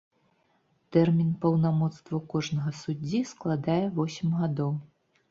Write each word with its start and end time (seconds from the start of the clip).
Тэрмін 0.95 1.27
паўнамоцтваў 1.43 2.21
кожнага 2.33 2.71
суддзі 2.77 3.19
складае 3.33 3.77
восем 3.99 4.33
гадоў. 4.39 4.73